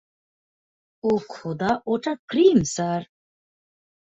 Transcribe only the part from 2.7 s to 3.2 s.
Sir!